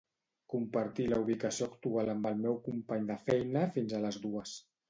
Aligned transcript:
Compartir 0.53 1.05
la 1.11 1.19
ubicació 1.25 1.67
actual 1.73 2.11
amb 2.15 2.27
el 2.31 2.41
meu 2.47 2.57
company 2.71 3.07
de 3.13 3.21
feina 3.29 3.69
fins 3.77 3.97
a 4.01 4.05
les 4.09 4.23
dues. 4.29 4.61